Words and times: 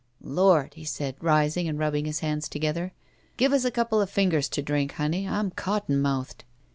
"Lord!" 0.23 0.73
he 0.73 0.83
said, 0.83 1.15
rising 1.21 1.67
and 1.67 1.77
rubbing 1.77 2.05
his 2.05 2.21
hands 2.21 2.49
together. 2.49 2.91
"Give 3.37 3.53
us 3.53 3.65
a 3.65 3.69
couple 3.69 4.01
of 4.01 4.09
fingers 4.09 4.49
to 4.49 4.63
drink, 4.63 4.93
honey; 4.93 5.27
I'm 5.27 5.51
cotton 5.51 6.01
mouthed." 6.01 6.43